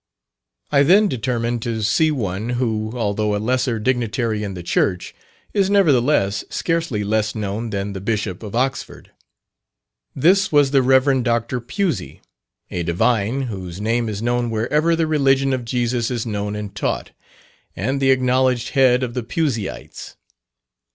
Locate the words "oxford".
8.55-9.11